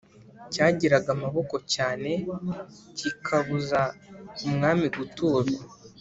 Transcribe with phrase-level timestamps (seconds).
[0.53, 2.09] Cyagiraga amaboko cyane,
[2.97, 3.81] kikabuza
[4.47, 5.59] umwami guturwa